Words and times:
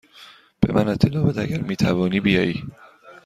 به 0.59 0.73
من 0.73 0.87
اطلاع 0.87 1.23
بده 1.29 1.41
اگر 1.41 1.61
می 1.61 1.75
توانی 1.75 2.19
بیایی. 2.19 2.63